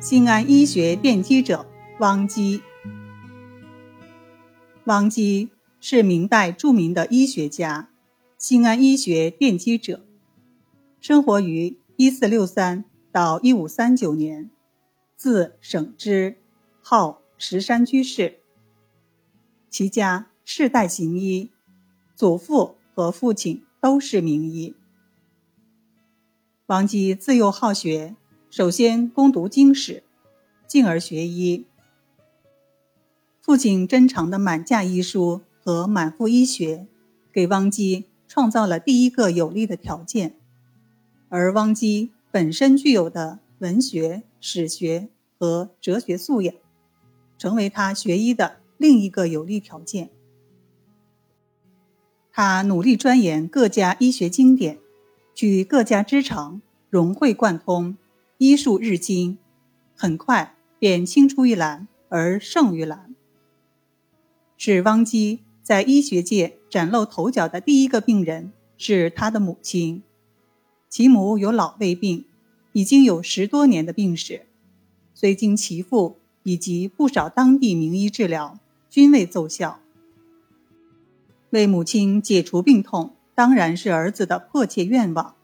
[0.00, 1.66] 新安医学奠基者
[1.98, 2.62] 汪基。
[4.84, 5.50] 汪基
[5.80, 7.90] 是明代著名的医学家，
[8.38, 10.06] 新安医学奠基者，
[11.00, 14.48] 生活于一四六三到一五三九年，
[15.16, 16.36] 字省之，
[16.80, 18.38] 号石山居士。
[19.68, 21.50] 其家世代行医，
[22.14, 24.76] 祖父和父亲都是名医。
[26.66, 28.14] 王基自幼好学。
[28.50, 30.02] 首先攻读经史，
[30.66, 31.66] 进而学医。
[33.42, 36.86] 父亲珍藏的满架医书和满腹医学，
[37.30, 40.34] 给汪基创造了第一个有利的条件。
[41.28, 45.08] 而汪基本身具有的文学、史学
[45.38, 46.54] 和哲学素养，
[47.36, 50.08] 成为他学医的另一个有利条件。
[52.32, 54.78] 他努力钻研各家医学经典，
[55.34, 57.98] 据各家之长，融会贯通。
[58.38, 59.36] 医术日精，
[59.96, 63.12] 很快便青出于蓝而胜于蓝。
[64.56, 70.04] 使汪基在医学界崭露头角的第一个病人是他的母亲，
[70.88, 72.26] 其母有老胃病，
[72.70, 74.46] 已经有十多年的病史，
[75.14, 79.80] 虽经其父以及不少当地名医治疗，均未奏效。
[81.50, 85.34] 为母亲解除病痛，当然是儿子的迫切愿望。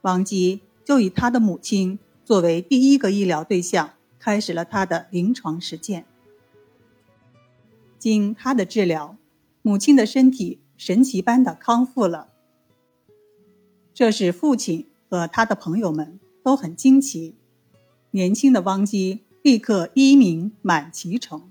[0.00, 2.00] 汪基就以他的母亲。
[2.26, 6.06] 作为第一个医疗对象，开始了他的临床实践。
[8.00, 9.16] 经他的治疗，
[9.62, 12.30] 母亲的身体神奇般的康复了。
[13.94, 17.36] 这使父亲和他的朋友们都很惊奇。
[18.10, 21.48] 年轻的汪基立刻医名满其城，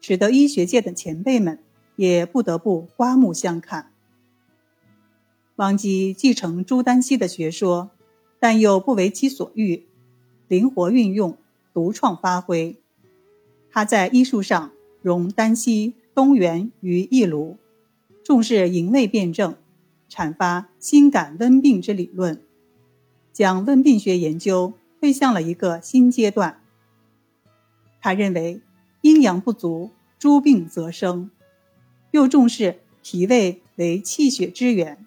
[0.00, 1.60] 使得医学界的前辈们
[1.94, 3.92] 也不得不刮目相看。
[5.56, 7.92] 汪基继承朱丹溪的学说，
[8.40, 9.86] 但又不为其所欲。
[10.52, 11.38] 灵活运用，
[11.72, 12.76] 独创发挥。
[13.70, 14.70] 他在医术上
[15.00, 17.56] 融丹溪、东元于一炉，
[18.22, 19.56] 重视营卫辩证，
[20.10, 22.42] 阐发心感温病之理论，
[23.32, 26.60] 将温病学研究推向了一个新阶段。
[27.98, 28.60] 他认为
[29.00, 31.30] 阴阳不足，诸病则生，
[32.10, 35.06] 又重视脾胃为气血之源。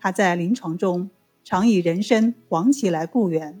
[0.00, 1.10] 他在临床中
[1.44, 3.60] 常以人参、黄芪来固元。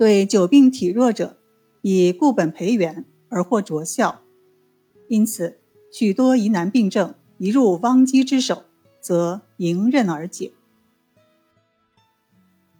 [0.00, 1.36] 对久病体弱者，
[1.82, 4.22] 以固本培元而获着效，
[5.08, 5.58] 因此
[5.92, 8.64] 许多疑难病症一入汪基之手，
[9.02, 10.52] 则迎刃而解。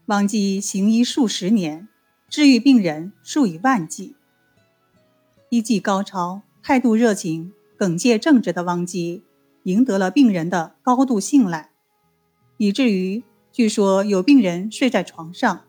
[0.06, 1.88] 汪基行医数十年，
[2.30, 4.14] 治愈病人数以万计。
[5.50, 9.24] 医技高超、态度热情、耿介正直的汪基，
[9.64, 11.68] 赢得了病人的高度信赖，
[12.56, 15.66] 以至于据说有病人睡在床上。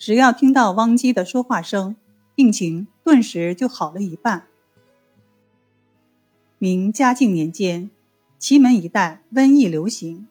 [0.00, 1.94] 只要听到汪基的说话声，
[2.34, 4.46] 病情顿时就好了一半。
[6.56, 7.90] 明嘉靖年间，
[8.38, 10.26] 祁门一带瘟疫流行，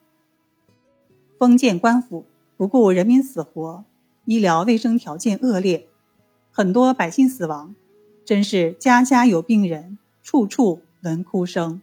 [1.38, 2.26] 封建官府
[2.58, 3.86] 不顾人民死活，
[4.26, 5.88] 医疗卫生条件恶劣，
[6.52, 7.76] 很多百姓死亡，
[8.26, 11.80] 真是家家有病人，处处闻哭声。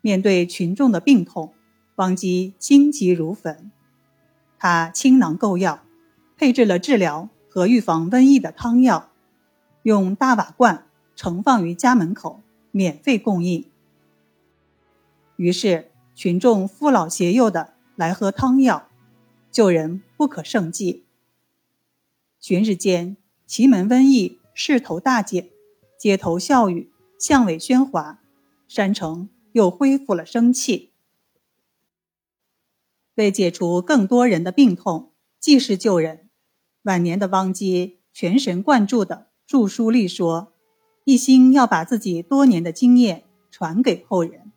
[0.00, 1.52] 面对群众的病痛，
[1.96, 3.72] 汪基心急如焚，
[4.56, 5.82] 他倾囊购药。
[6.36, 9.10] 配置了治疗和预防瘟疫的汤药，
[9.82, 13.64] 用大瓦罐盛放于家门口，免费供应。
[15.36, 18.88] 于是群众父老携幼的来喝汤药，
[19.50, 21.04] 救人不可胜计。
[22.38, 25.48] 旬日间，祁门瘟疫势头大减，
[25.98, 28.20] 街头笑语，巷尾喧哗，
[28.68, 30.90] 山城又恢复了生气。
[33.14, 36.25] 为解除更多人的病痛，济世救人。
[36.86, 40.52] 晚年的汪基全神贯注地著书立说，
[41.02, 44.52] 一心要把自己多年的经验传给后人。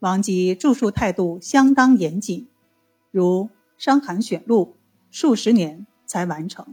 [0.00, 2.48] 汪基著述态度相当严谨，
[3.10, 3.44] 如
[3.78, 4.76] 《伤寒选录》，
[5.10, 6.66] 数十年才完成；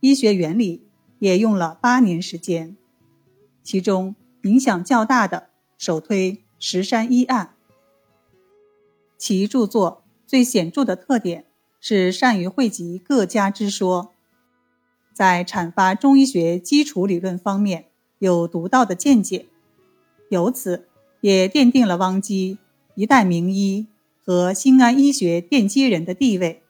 [0.00, 0.88] 医学原理
[1.20, 2.76] 也用了八年时间。
[3.62, 7.54] 其中影响较大的，首推《石山医案》。
[9.16, 11.44] 其著作最显著的特点。
[11.80, 14.12] 是善于汇集各家之说，
[15.12, 17.86] 在阐发中医学基础理论方面
[18.18, 19.46] 有独到的见解，
[20.28, 20.88] 由此
[21.20, 22.58] 也奠定了汪基
[22.94, 23.86] 一代名医
[24.24, 26.62] 和新安医学奠基人的地位。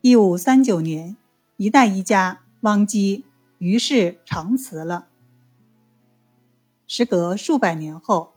[0.00, 1.16] 一五三九年，
[1.56, 3.24] 一代医家汪基
[3.58, 5.08] 于是长辞了。
[6.86, 8.34] 时隔数百年后，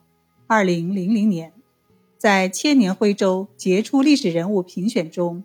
[0.48, 1.52] 二零零零年。
[2.22, 5.42] 在千年徽州杰出历史人物评选中，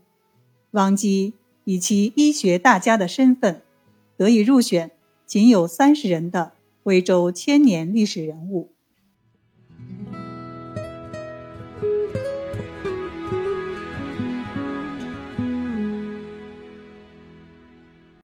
[0.69, 1.33] 汪基
[1.63, 3.63] 以其医学大家的身份，
[4.15, 4.91] 得以入选
[5.25, 6.51] 仅有三十人的
[6.83, 8.69] 徽州千年历史人物。